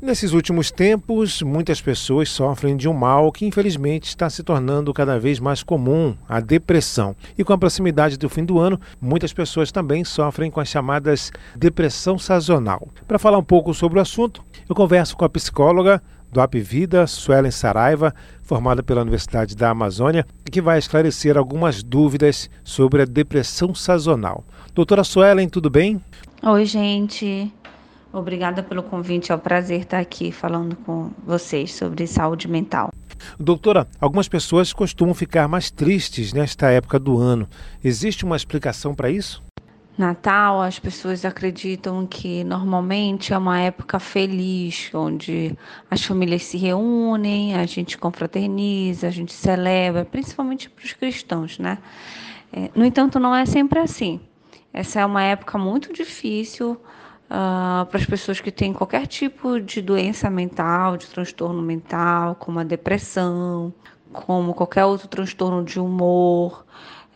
Nesses 0.00 0.32
últimos 0.32 0.70
tempos, 0.70 1.42
muitas 1.42 1.80
pessoas 1.80 2.28
sofrem 2.28 2.76
de 2.76 2.88
um 2.88 2.92
mal 2.92 3.32
que 3.32 3.44
infelizmente 3.44 4.04
está 4.04 4.30
se 4.30 4.44
tornando 4.44 4.94
cada 4.94 5.18
vez 5.18 5.40
mais 5.40 5.60
comum, 5.60 6.16
a 6.28 6.38
depressão. 6.38 7.16
E 7.36 7.42
com 7.42 7.52
a 7.52 7.58
proximidade 7.58 8.16
do 8.16 8.28
fim 8.28 8.44
do 8.44 8.60
ano, 8.60 8.80
muitas 9.00 9.32
pessoas 9.32 9.72
também 9.72 10.04
sofrem 10.04 10.52
com 10.52 10.60
as 10.60 10.68
chamadas 10.68 11.32
depressão 11.56 12.16
sazonal. 12.16 12.86
Para 13.08 13.18
falar 13.18 13.38
um 13.38 13.42
pouco 13.42 13.74
sobre 13.74 13.98
o 13.98 14.02
assunto, 14.02 14.40
eu 14.68 14.74
converso 14.74 15.16
com 15.16 15.24
a 15.24 15.28
psicóloga 15.28 16.00
do 16.30 16.40
App 16.40 16.60
Vida, 16.60 17.04
Suelen 17.08 17.50
Saraiva, 17.50 18.14
formada 18.40 18.84
pela 18.84 19.02
Universidade 19.02 19.56
da 19.56 19.70
Amazônia, 19.70 20.24
que 20.48 20.60
vai 20.60 20.78
esclarecer 20.78 21.36
algumas 21.36 21.82
dúvidas 21.82 22.48
sobre 22.62 23.02
a 23.02 23.04
depressão 23.04 23.74
sazonal. 23.74 24.44
Doutora 24.72 25.02
Suelen, 25.02 25.48
tudo 25.48 25.68
bem? 25.68 26.00
Oi, 26.40 26.64
gente. 26.66 27.52
Obrigada 28.12 28.62
pelo 28.62 28.82
convite, 28.82 29.30
é 29.30 29.34
um 29.34 29.38
prazer 29.38 29.82
estar 29.82 29.98
aqui 29.98 30.32
falando 30.32 30.76
com 30.76 31.10
vocês 31.26 31.74
sobre 31.74 32.06
saúde 32.06 32.48
mental. 32.48 32.90
Doutora, 33.38 33.86
algumas 34.00 34.28
pessoas 34.28 34.72
costumam 34.72 35.14
ficar 35.14 35.46
mais 35.46 35.70
tristes 35.70 36.32
nesta 36.32 36.70
época 36.70 36.98
do 36.98 37.18
ano. 37.18 37.46
Existe 37.84 38.24
uma 38.24 38.36
explicação 38.36 38.94
para 38.94 39.10
isso? 39.10 39.42
Natal, 39.98 40.62
as 40.62 40.78
pessoas 40.78 41.24
acreditam 41.24 42.06
que 42.06 42.44
normalmente 42.44 43.34
é 43.34 43.38
uma 43.38 43.58
época 43.58 43.98
feliz, 43.98 44.90
onde 44.94 45.58
as 45.90 46.04
famílias 46.04 46.44
se 46.44 46.56
reúnem, 46.56 47.56
a 47.56 47.66
gente 47.66 47.98
confraterniza, 47.98 49.08
a 49.08 49.10
gente 49.10 49.32
celebra, 49.32 50.04
principalmente 50.04 50.70
para 50.70 50.84
os 50.84 50.92
cristãos, 50.92 51.58
né? 51.58 51.78
É, 52.52 52.70
no 52.76 52.84
entanto, 52.84 53.18
não 53.18 53.34
é 53.34 53.44
sempre 53.44 53.80
assim. 53.80 54.20
Essa 54.72 55.00
é 55.00 55.04
uma 55.04 55.22
época 55.22 55.58
muito 55.58 55.92
difícil 55.92 56.80
uh, 57.30 57.86
para 57.86 57.98
as 57.98 58.06
pessoas 58.06 58.40
que 58.40 58.50
têm 58.50 58.72
qualquer 58.72 59.06
tipo 59.06 59.60
de 59.60 59.80
doença 59.80 60.28
mental, 60.28 60.96
de 60.96 61.06
transtorno 61.06 61.62
mental, 61.62 62.34
como 62.34 62.58
a 62.58 62.64
depressão, 62.64 63.72
como 64.12 64.54
qualquer 64.54 64.84
outro 64.84 65.08
transtorno 65.08 65.64
de 65.64 65.78
humor. 65.78 66.64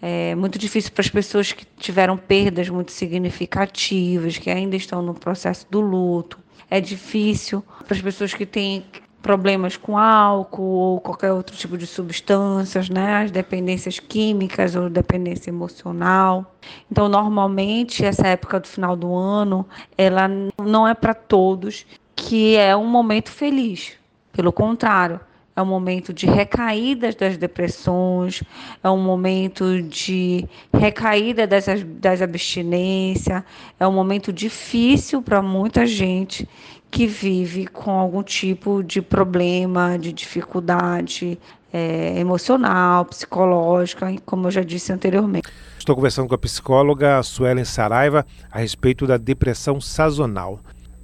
É 0.00 0.34
muito 0.34 0.58
difícil 0.58 0.90
para 0.92 1.02
as 1.02 1.08
pessoas 1.08 1.52
que 1.52 1.64
tiveram 1.76 2.16
perdas 2.16 2.68
muito 2.68 2.90
significativas, 2.90 4.36
que 4.36 4.50
ainda 4.50 4.74
estão 4.74 5.00
no 5.00 5.14
processo 5.14 5.66
do 5.70 5.80
luto. 5.80 6.40
É 6.68 6.80
difícil 6.80 7.62
para 7.86 7.96
as 7.96 8.02
pessoas 8.02 8.34
que 8.34 8.44
têm 8.44 8.84
problemas 9.22 9.76
com 9.76 9.96
álcool 9.96 10.64
ou 10.64 11.00
qualquer 11.00 11.32
outro 11.32 11.56
tipo 11.56 11.78
de 11.78 11.86
substâncias, 11.86 12.90
né? 12.90 13.22
As 13.22 13.30
dependências 13.30 13.98
químicas 13.98 14.74
ou 14.74 14.90
dependência 14.90 15.50
emocional. 15.50 16.54
Então, 16.90 17.08
normalmente, 17.08 18.04
essa 18.04 18.26
época 18.26 18.60
do 18.60 18.66
final 18.66 18.96
do 18.96 19.14
ano, 19.14 19.66
ela 19.96 20.28
não 20.60 20.86
é 20.86 20.94
para 20.94 21.14
todos 21.14 21.86
que 22.14 22.56
é 22.56 22.76
um 22.76 22.86
momento 22.86 23.30
feliz. 23.30 23.92
Pelo 24.32 24.52
contrário, 24.52 25.20
é 25.54 25.62
um 25.62 25.66
momento 25.66 26.12
de 26.12 26.26
recaídas 26.26 27.14
das 27.14 27.36
depressões, 27.36 28.42
é 28.82 28.88
um 28.88 29.02
momento 29.02 29.82
de 29.82 30.46
recaída 30.72 31.46
das, 31.46 31.66
das 31.84 32.22
abstinências, 32.22 33.42
é 33.78 33.86
um 33.86 33.92
momento 33.92 34.32
difícil 34.32 35.22
para 35.22 35.42
muita 35.42 35.86
gente 35.86 36.48
que 36.90 37.06
vive 37.06 37.66
com 37.66 37.92
algum 37.92 38.22
tipo 38.22 38.82
de 38.82 39.00
problema, 39.00 39.98
de 39.98 40.12
dificuldade 40.12 41.38
é, 41.72 42.18
emocional, 42.18 43.06
psicológica, 43.06 44.14
como 44.26 44.46
eu 44.46 44.50
já 44.50 44.62
disse 44.62 44.92
anteriormente. 44.92 45.48
Estou 45.78 45.96
conversando 45.96 46.28
com 46.28 46.34
a 46.34 46.38
psicóloga 46.38 47.22
Suelen 47.22 47.64
Saraiva 47.64 48.26
a 48.50 48.58
respeito 48.58 49.06
da 49.06 49.16
depressão 49.16 49.80
sazonal. 49.80 50.60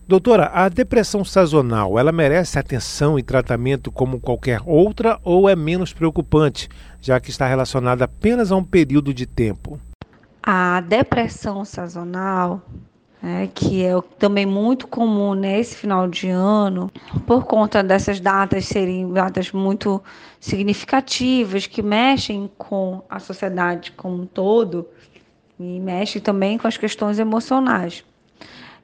Doutora, 0.08 0.50
a 0.54 0.70
depressão 0.70 1.22
sazonal, 1.22 1.98
ela 1.98 2.10
merece 2.10 2.58
atenção 2.58 3.18
e 3.18 3.22
tratamento 3.22 3.92
como 3.92 4.18
qualquer 4.18 4.58
outra 4.64 5.20
ou 5.22 5.46
é 5.50 5.54
menos 5.54 5.92
preocupante, 5.92 6.66
já 6.98 7.20
que 7.20 7.28
está 7.28 7.46
relacionada 7.46 8.06
apenas 8.06 8.50
a 8.50 8.56
um 8.56 8.64
período 8.64 9.12
de 9.12 9.26
tempo? 9.26 9.78
A 10.42 10.80
depressão 10.80 11.62
sazonal 11.62 12.62
é, 13.22 13.48
que 13.48 13.84
é 13.84 14.00
também 14.18 14.46
muito 14.46 14.86
comum 14.86 15.34
nesse 15.34 15.76
final 15.76 16.08
de 16.08 16.30
ano, 16.30 16.90
por 17.26 17.44
conta 17.44 17.82
dessas 17.82 18.18
datas 18.18 18.64
serem 18.64 19.12
datas 19.12 19.52
muito 19.52 20.02
significativas, 20.40 21.66
que 21.66 21.82
mexem 21.82 22.50
com 22.56 23.02
a 23.10 23.18
sociedade 23.18 23.92
como 23.92 24.22
um 24.22 24.26
todo 24.26 24.88
e 25.60 25.78
mexem 25.78 26.22
também 26.22 26.56
com 26.56 26.66
as 26.66 26.78
questões 26.78 27.18
emocionais. 27.18 28.02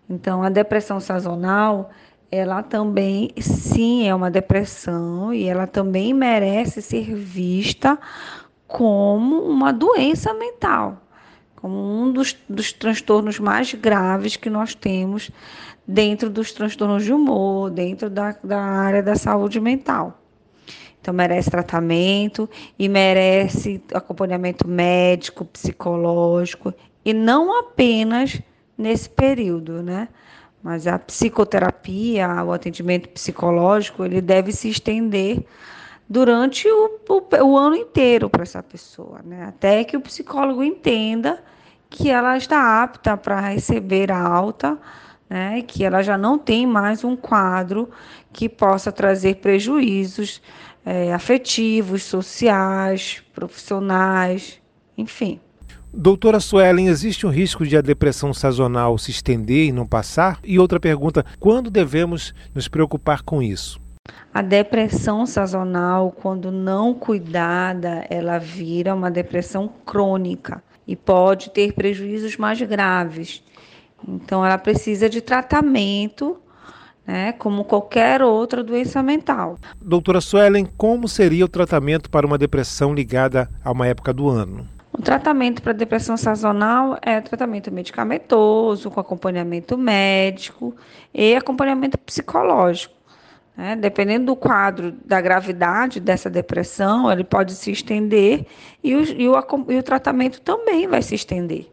Então, 0.09 0.43
a 0.43 0.49
depressão 0.49 1.01
sazonal, 1.01 1.91
ela 2.31 2.63
também, 2.63 3.31
sim, 3.41 4.07
é 4.07 4.15
uma 4.15 4.31
depressão 4.31 5.33
e 5.33 5.45
ela 5.45 5.67
também 5.67 6.13
merece 6.13 6.83
ser 6.83 7.15
vista 7.15 7.99
como 8.67 9.43
uma 9.43 9.73
doença 9.73 10.35
mental 10.35 11.05
como 11.65 11.79
um 11.79 12.13
dos, 12.13 12.37
dos 12.47 12.75
transtornos 12.75 13.39
mais 13.39 13.73
graves 13.73 14.37
que 14.37 14.51
nós 14.51 14.75
temos 14.75 15.31
dentro 15.89 16.29
dos 16.29 16.53
transtornos 16.53 17.05
de 17.05 17.11
humor, 17.11 17.71
dentro 17.71 18.11
da, 18.11 18.37
da 18.45 18.61
área 18.61 19.03
da 19.03 19.17
saúde 19.17 19.59
mental. 19.59 20.21
Então, 21.01 21.15
merece 21.15 21.51
tratamento 21.51 22.47
e 22.79 22.87
merece 22.87 23.83
acompanhamento 23.95 24.69
médico, 24.69 25.47
psicológico, 25.47 26.75
e 27.03 27.15
não 27.15 27.59
apenas 27.59 28.43
nesse 28.77 29.09
período, 29.09 29.83
né? 29.83 30.09
Mas 30.63 30.87
a 30.87 30.99
psicoterapia, 30.99 32.43
o 32.43 32.53
atendimento 32.53 33.09
psicológico, 33.11 34.05
ele 34.05 34.21
deve 34.21 34.51
se 34.51 34.69
estender 34.69 35.45
durante 36.09 36.69
o, 36.69 37.01
o, 37.09 37.45
o 37.45 37.59
ano 37.59 37.77
inteiro 37.77 38.31
para 38.31 38.43
essa 38.43 38.63
pessoa, 38.63 39.21
né? 39.25 39.45
Até 39.47 39.85
que 39.85 39.97
o 39.97 40.01
psicólogo 40.01 40.63
entenda 40.63 41.43
que 41.89 42.11
ela 42.11 42.37
está 42.37 42.83
apta 42.83 43.17
para 43.17 43.41
receber 43.41 44.11
a 44.11 44.21
alta, 44.21 44.79
né, 45.29 45.63
que 45.63 45.85
ela 45.85 46.03
já 46.03 46.19
não 46.19 46.39
tem 46.39 46.67
mais 46.67 47.05
um 47.05 47.15
quadro 47.17 47.89
que 48.33 48.49
possa 48.49 48.91
trazer 48.91 49.37
prejuízos 49.37 50.43
é, 50.85 51.13
afetivos, 51.15 52.03
sociais, 52.03 53.23
profissionais, 53.33 54.61
enfim. 54.99 55.41
Doutora 55.97 56.41
Suelen, 56.41 56.89
existe 56.89 57.25
um 57.25 57.31
risco 57.31 57.65
de 57.65 57.77
a 57.77 57.81
depressão 57.81 58.35
sazonal 58.35 58.99
se 58.99 59.13
estender 59.13 59.69
e 59.69 59.73
não 59.73 59.87
passar? 59.87 60.41
E 60.43 60.59
outra 60.59 60.81
pergunta, 60.81 61.25
quando 61.39 61.71
devemos 61.71 62.35
nos 62.53 62.67
preocupar 62.67 63.23
com 63.23 63.41
isso? 63.41 63.81
A 64.35 64.43
depressão 64.43 65.25
sazonal, 65.25 66.11
quando 66.11 66.51
não 66.51 66.95
cuidada, 66.95 68.05
ela 68.11 68.39
vira 68.39 68.93
uma 68.93 69.09
depressão 69.09 69.71
crônica 69.87 70.61
e 70.85 70.97
pode 70.97 71.51
ter 71.51 71.73
prejuízos 71.73 72.37
mais 72.37 72.61
graves. 72.61 73.41
Então, 74.07 74.45
ela 74.45 74.59
precisa 74.59 75.09
de 75.09 75.21
tratamento, 75.21 76.37
né, 77.07 77.33
como 77.35 77.65
qualquer 77.65 78.21
outra 78.21 78.65
doença 78.65 79.01
mental. 79.01 79.59
Doutora 79.81 80.21
Suelen, 80.21 80.67
como 80.77 81.07
seria 81.07 81.45
o 81.45 81.49
tratamento 81.49 82.11
para 82.11 82.27
uma 82.27 82.37
depressão 82.37 82.93
ligada 82.93 83.49
a 83.63 83.71
uma 83.71 83.87
época 83.87 84.13
do 84.13 84.29
ano? 84.29 84.74
O 84.97 85.03
tratamento 85.03 85.61
para 85.61 85.73
depressão 85.73 86.17
sazonal 86.17 86.97
é 87.03 87.21
tratamento 87.21 87.71
medicamentoso, 87.73 88.93
com 88.93 89.01
acompanhamento 89.01 89.77
médico 89.77 90.73
e 91.13 91.35
acompanhamento 91.35 91.99
psicológico. 91.99 92.95
Né? 93.57 93.75
Dependendo 93.75 94.27
do 94.27 94.37
quadro 94.37 94.93
da 95.05 95.21
gravidade 95.21 95.99
dessa 95.99 96.31
depressão, 96.31 97.11
ele 97.11 97.25
pode 97.25 97.55
se 97.55 97.73
estender 97.73 98.47
e 98.85 98.95
o, 98.95 99.03
e, 99.03 99.29
o, 99.29 99.35
e 99.69 99.79
o 99.79 99.83
tratamento 99.83 100.41
também 100.41 100.87
vai 100.87 101.03
se 101.03 101.17
estender. 101.17 101.67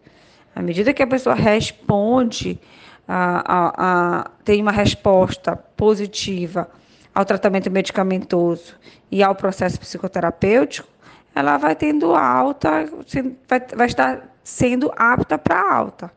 À 0.55 0.61
medida 0.63 0.91
que 0.91 1.03
a 1.03 1.07
pessoa 1.07 1.35
responde, 1.35 2.59
a, 3.07 3.43
a, 3.45 3.73
a, 3.77 4.31
tem 4.43 4.63
uma 4.63 4.71
resposta 4.71 5.55
positiva 5.55 6.67
ao 7.13 7.23
tratamento 7.23 7.69
medicamentoso 7.69 8.73
e 9.11 9.21
ao 9.21 9.35
processo 9.35 9.79
psicoterapêutico, 9.79 10.90
ela 11.33 11.57
vai 11.57 11.75
tendo 11.75 12.13
alta, 12.13 12.85
vai, 13.47 13.61
vai 13.75 13.87
estar 13.87 14.31
sendo 14.43 14.91
apta 14.95 15.37
para 15.37 15.73
alta. 15.73 16.11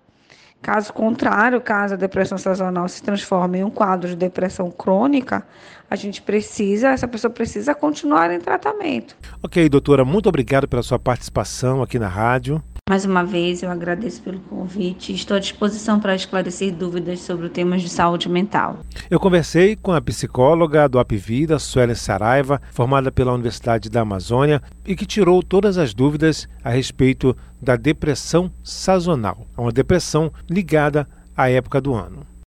Caso 0.60 0.92
contrário, 0.94 1.60
caso 1.60 1.92
a 1.92 1.96
depressão 1.96 2.38
sazonal 2.38 2.88
se 2.88 3.02
transforme 3.02 3.58
em 3.58 3.64
um 3.64 3.70
quadro 3.70 4.08
de 4.08 4.16
depressão 4.16 4.70
crônica, 4.70 5.46
a 5.90 5.94
gente 5.94 6.22
precisa, 6.22 6.88
essa 6.88 7.06
pessoa 7.06 7.30
precisa 7.30 7.74
continuar 7.74 8.30
em 8.30 8.40
tratamento. 8.40 9.14
Ok, 9.42 9.68
doutora, 9.68 10.06
muito 10.06 10.26
obrigado 10.26 10.66
pela 10.66 10.82
sua 10.82 10.98
participação 10.98 11.82
aqui 11.82 11.98
na 11.98 12.08
rádio. 12.08 12.62
Mais 12.86 13.06
uma 13.06 13.24
vez, 13.24 13.62
eu 13.62 13.70
agradeço 13.70 14.20
pelo 14.20 14.38
convite 14.40 15.10
e 15.10 15.14
estou 15.14 15.38
à 15.38 15.40
disposição 15.40 15.98
para 15.98 16.14
esclarecer 16.14 16.70
dúvidas 16.70 17.20
sobre 17.20 17.48
temas 17.48 17.80
de 17.80 17.88
saúde 17.88 18.28
mental. 18.28 18.80
Eu 19.10 19.18
conversei 19.18 19.74
com 19.74 19.90
a 19.90 20.02
psicóloga 20.02 20.86
do 20.86 20.98
Apvida, 20.98 21.58
Suelen 21.58 21.94
Saraiva, 21.94 22.60
formada 22.72 23.10
pela 23.10 23.32
Universidade 23.32 23.88
da 23.88 24.02
Amazônia 24.02 24.60
e 24.84 24.94
que 24.94 25.06
tirou 25.06 25.42
todas 25.42 25.78
as 25.78 25.94
dúvidas 25.94 26.46
a 26.62 26.68
respeito 26.68 27.34
da 27.58 27.74
depressão 27.74 28.52
sazonal, 28.62 29.46
uma 29.56 29.72
depressão 29.72 30.30
ligada 30.46 31.08
à 31.34 31.48
época 31.48 31.80
do 31.80 31.94
ano. 31.94 32.33